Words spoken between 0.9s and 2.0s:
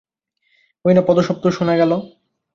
না পদশব্দ শুনা গেল?